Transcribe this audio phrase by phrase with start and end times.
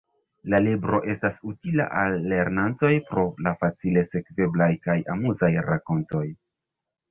[0.51, 6.27] La libro estas utila al lernantoj pro la facile sekveblaj kaj amuzaj rakontoj.